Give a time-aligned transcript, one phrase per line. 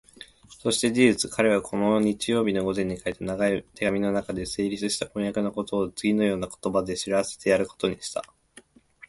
[0.57, 8.25] そして事実、彼はこの日曜日の午前に書いた長い手紙のなかで、成立した婚約のことをつぎのような言葉で知らせてやることにした。